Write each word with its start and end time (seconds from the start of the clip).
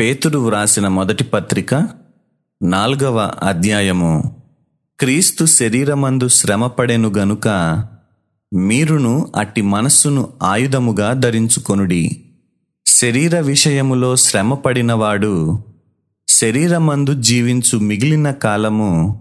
పేతుడు 0.00 0.38
వ్రాసిన 0.38 0.88
మొదటి 0.88 1.24
పత్రిక 1.24 1.88
నాల్గవ 2.62 3.30
అధ్యాయము. 3.42 4.36
క్రీస్తు 5.00 5.44
శరీరమందు 5.44 6.28
శ్రమపడెను 6.28 7.12
గనుక 7.18 7.48
మీరును 8.54 9.32
అట్టి 9.36 9.62
మనస్సును 9.62 10.28
ఆయుధముగా 10.42 11.12
ధరించుకొనుడి. 11.12 12.24
శరీర 12.86 13.40
విషయములో 13.40 14.16
శ్రమపడినవాడు 14.16 15.64
శరీరమందు 16.28 17.14
జీవించు 17.20 17.78
మిగిలిన 17.78 18.30
కాలము 18.30 19.20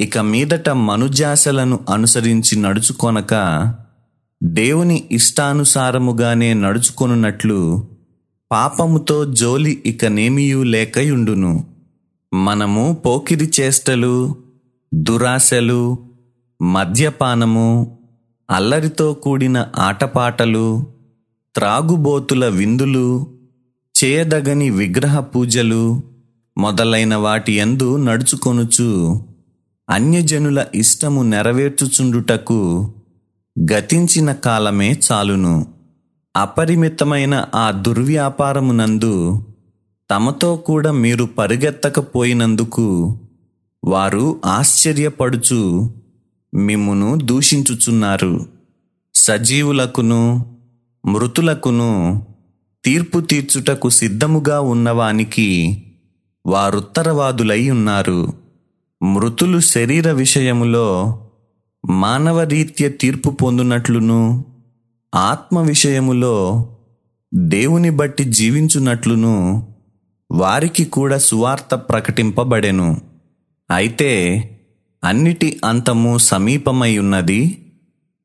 ఇక 0.00 0.18
మీదట 0.18 0.68
మనుజాసలను 0.68 1.80
అనుసరించి 1.90 2.58
నడుచుకొనక 2.58 3.34
దేవుని 4.42 5.04
ఇష్టానుసారముగానే 5.12 6.54
నడుచుకొనున్నట్లు 6.54 7.88
పాపముతో 8.52 9.24
జోలి 9.24 9.82
ఇక 9.86 10.04
నేమియూ 10.04 10.62
లేకయుండును. 10.62 11.64
మనము 12.34 13.02
పోకిరి 13.06 13.50
చేష్టలు 13.60 14.36
దురాశలు 14.94 15.98
మద్యపానము 16.62 17.98
అల్లరితో 18.50 19.14
కూడిన 19.14 19.72
ఆటపాటలు 19.78 20.84
త్రాగుబోతుల 21.54 22.48
విందులు 22.48 23.26
చేయదగని 23.94 24.70
విగ్రహ 24.70 25.20
పూజలు 25.20 26.02
మొదలైన 26.58 27.14
వాటి 27.16 27.58
యందు 27.58 27.96
నడుచుకొనుచు 27.96 28.88
అన్యజనుల 29.90 30.66
ఇష్టము 30.74 31.22
నెరవేర్చుచుండుటకు 31.22 32.58
గతించిన 33.72 34.32
కాలమే 34.32 35.00
చాలును. 35.06 35.79
అపరిమితమైన 36.36 37.46
ఆ 37.54 37.70
దుర్వ్యాపారమునందు 37.70 39.44
తమతో 40.10 40.56
కూడా 40.56 40.92
మీరు 40.92 41.24
పరిగెత్తకపోయినందుకు 41.24 43.18
వారు 43.84 44.40
ఆశ్చర్యపడుచు 44.46 45.90
మిమ్మును 46.54 47.16
దూషించుచున్నారు. 47.16 48.46
సజీవులకును 49.14 50.46
మృతులకును 51.06 52.26
తీర్పు 52.84 53.20
తీర్చుటకు 53.20 53.90
సిద్ధముగా 53.90 54.60
ఉన్నవానికి 54.60 55.82
వారుత్తరవాదులై 56.46 57.70
ఉన్నారు. 57.70 58.32
మృతులు 59.02 59.60
శరీర 59.60 60.12
విషయములో 60.12 61.20
మానవరీత్య 61.90 62.88
తీర్పు 62.88 63.30
పొందునట్లును 63.30 64.44
ఆత్మ 65.14 65.58
విషయములో 65.58 66.66
దేవుని 67.34 67.90
బట్టి 67.90 68.24
జీవించున్నట్లును 68.24 69.66
వారికి 70.30 70.84
కూడా 70.84 71.18
సువార్త 71.18 71.74
ప్రకటింపబడెను. 71.74 73.00
అయితే 73.70 74.10
అన్నిటి 75.04 75.60
అంతము 75.64 76.18
సమీపమై 76.18 76.98
ఉన్నది 76.98 77.66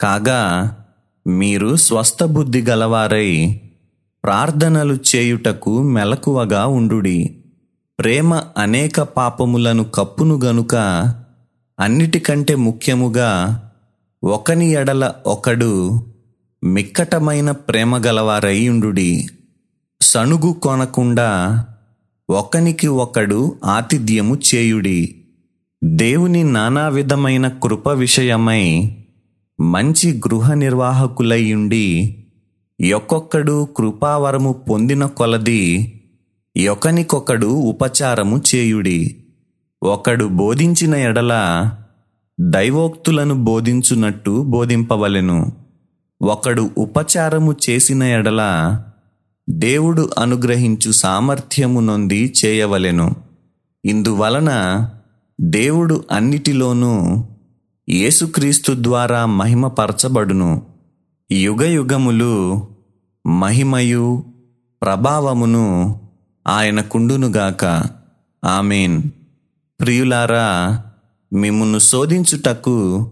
కాగా 0.00 0.40
మీరు 1.26 1.76
స్వస్థ 1.76 2.24
బుద్ధి 2.24 2.62
గలవారై 2.62 3.60
ప్రార్థనలు 4.24 4.98
చేయుటకు 5.16 5.82
మెలకువగా 5.82 6.66
ఉండుడి. 6.66 7.44
ప్రేమ 7.98 8.34
అనేక 8.34 9.00
పాపములను 9.00 9.84
కప్పును 9.84 10.40
గనుక 10.44 10.74
అన్నిటికంటే 11.80 12.54
ముఖ్యముగా 12.54 13.30
ఒకని 14.24 14.70
ఎడల 14.70 15.12
ఒకడు 15.26 16.04
మిక్కటమైన 16.64 17.50
ప్రేమ 17.50 17.98
గలవారయుండుడి 17.98 19.26
సణుగు 20.00 20.52
కొనకుండా 20.52 21.64
ఒకనికి 22.30 22.86
ఒకడు 22.86 23.58
ఆతిథ్యము 23.64 24.38
చేయుడి. 24.54 25.14
దేవుని 25.84 26.44
నానా 26.44 26.88
విధమైన 26.88 27.48
కృప 27.48 27.88
విషయమై 27.88 28.96
మంచి 29.60 30.16
గృహ 30.16 30.54
నిర్వాహకులయ్యుండి 30.54 32.16
ఒక్కొక్కడు 32.96 33.68
కృపావరము 33.76 34.52
పొందిన 34.52 35.06
కొలది 35.06 35.92
ఒకనికొకడు 36.70 37.46
ఉపచారము 37.46 38.42
చేయుడి. 38.54 39.24
ఒకడు 39.82 40.24
బోధించిన 40.24 40.94
ఎడల 40.94 41.32
దైవోక్తులను 42.40 43.34
బోధించునట్టు 43.34 44.42
బోధింపవలెను. 44.42 45.63
ఒకడు 46.22 46.70
ఉపచారము 46.78 47.56
చేసిన 47.70 48.02
ఎడల 48.02 48.42
దేవుడు 49.50 50.10
అనుగ్రహించు 50.18 50.92
సామర్థ్యము 50.92 51.80
నొంది 51.80 52.32
చేయవలెను. 52.44 53.16
ఇందువలన 53.84 54.50
దేవుడు 55.40 56.04
అన్నిటిలోనూ 56.10 57.24
యేసుక్రీస్తు 57.88 58.72
ద్వారా 58.80 59.26
మహిమపరచబడును. 59.26 60.62
యుగయుగములు 61.32 62.66
మహిమయు 63.26 64.24
ప్రభావమును 64.82 66.00
ఆయన 66.48 66.80
కుండునుగాక 66.80 67.64
ఆమెన్. 68.44 69.02
ప్రియులారా 69.80 70.82
మిమ్మును 71.32 71.78
శోధించుటకు 71.78 73.10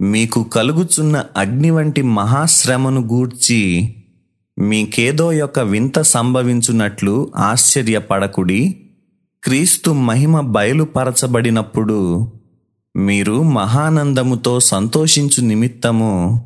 మీకు 0.00 0.42
కలుగుచున్న 0.44 1.24
అగ్ని 1.36 1.70
వంటి 1.70 2.02
మహాశ్రమను 2.02 3.00
గూర్చి 3.00 3.94
మీకేదో 4.58 5.32
యొక్క 5.32 5.58
వింత 5.58 6.00
సంభవించున్నట్లు 6.00 7.32
ఆశ్చర్యపడకుడి. 7.36 8.80
క్రీస్తు 9.44 9.90
మహిమ 9.90 10.40
బయలుపరచబడినప్పుడు 10.40 12.32
మీరు 12.96 13.42
మహానందముతో 13.42 14.60
సంతోషించు 14.60 15.40
నిమిత్తము 15.40 16.42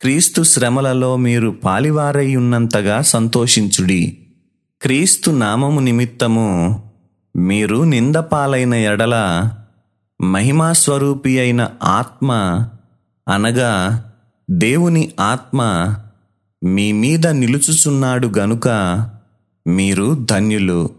క్రీస్తు 0.00 0.42
శ్రమలలో 0.42 1.16
మీరు 1.16 1.50
పాలివారై 1.64 2.36
ఉన్నంతగా 2.36 3.00
సంతోషించుడి. 3.02 4.18
క్రీస్తు 4.82 5.30
నామము 5.30 5.80
నిమిత్తము 5.80 6.82
మీరు 7.36 7.84
నిందపాలైన 7.84 8.74
ఎడల 8.74 9.16
మహిమాస్వరూపి 10.20 11.38
అయిన 11.38 11.68
ఆత్మ 11.82 12.30
అనగా 13.30 14.04
దేవుని 14.50 15.12
ఆత్మ 15.20 15.62
మీ 16.64 16.92
మీద 16.92 17.26
నిలుచుచున్నాడు 17.26 18.32
గనుక 18.38 18.68
మీరు 19.66 20.26
ధన్యులు. 20.30 20.90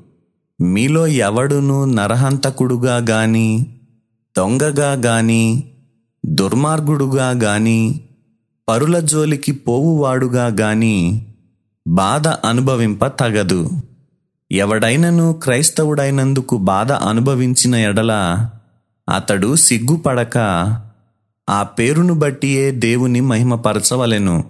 మీలో 0.62 1.08
ఎవడును 1.08 1.86
నరహంతకుడుగా 1.86 2.98
గాని 3.10 3.80
దొంగగా 4.38 4.92
గాని 4.92 5.64
దుర్మార్గుడుగా 6.26 7.30
గాని 7.30 8.02
పరుల 8.70 9.00
జోలికి 9.00 9.52
పోవువాడుగా 9.52 10.56
గాని 10.62 11.26
బాధ 11.88 12.28
అనుభవింప 12.28 13.06
తగదు. 13.06 13.70
ఎవడైనను 14.52 15.34
క్రైస్తవుడైనందుకు 15.34 16.58
బాధ 16.58 16.92
అనుభవించిన 16.92 17.76
ఎడల 17.76 18.14
అతడు 19.16 19.56
సిగ్గుపడక 19.56 20.38
ఆ 21.52 21.64
పేరును 21.64 22.14
బట్టియే 22.14 22.72
దేవుని 22.72 23.22
మహిమపరచవలెను. 23.22 24.44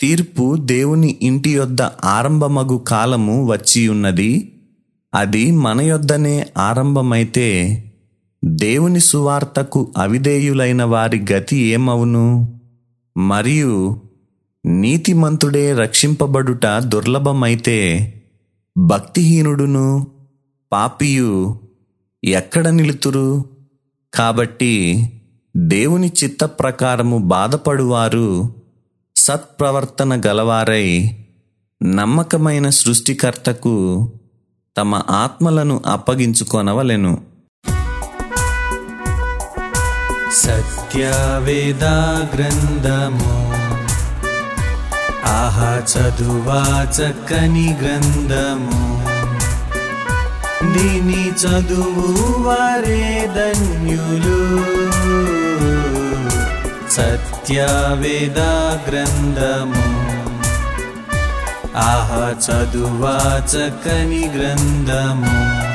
తీర్పు 0.00 0.56
దేవుని 0.60 1.18
ఇంటి 1.22 1.50
యొద్ద 1.50 1.82
ఆరంభమగు 1.82 2.76
కాలము 2.76 3.46
వచ్చి 3.52 3.88
ఉన్నది 3.88 4.52
అది 5.14 5.50
మన 5.50 5.80
యొద్దనే 5.80 6.46
ఆరంభమైతే 6.58 7.48
దేవుని 8.44 9.00
సువార్తకు 9.00 9.94
అవిధేయులైన 9.96 10.82
వారి 10.84 11.26
గతి 11.32 11.56
ఏమవును? 11.56 12.58
మరియు 13.16 14.00
నీతిమంతుడే 14.66 15.74
రక్షింపబడుట 15.74 16.66
దుర్లభమైతే 16.66 17.78
భక్తిహీనుడును 18.78 20.06
పాపియు 20.72 21.60
ఎక్కడ 22.24 22.68
నిలుతురు? 22.68 23.44
కాబట్టి 24.14 25.04
దేవుని 25.58 26.12
చిత్త 26.24 26.44
ప్రకారము 26.44 27.18
బాధపడువారు 27.18 28.54
సత్ప్రవర్తన 29.16 30.22
గలవారై 30.26 31.16
నమ్మకమైన 31.82 32.68
సృష్టికర్తకు 32.68 34.12
తమ 34.76 35.02
ఆత్మలను 35.10 35.82
అప్పగించుకొనవలెను. 35.86 37.20
సత్యవేద 40.34 41.84
గ్రంథము 42.36 43.52
ఆహా 45.26 45.82
చదువా 45.92 46.86
చక్కని 46.92 47.76
గ్రంథము. 47.82 49.07
దీని 50.78 51.30
చదువు 51.30 52.42
వరే 52.42 53.30
ధన్యులు. 53.36 54.58
సత్యవేద 56.92 58.38
గ్రంథము. 58.90 60.08
ఆహ 61.76 62.34
చదువా 62.46 63.42
చక్కని 63.46 64.30
గ్రంథము. 64.36 65.67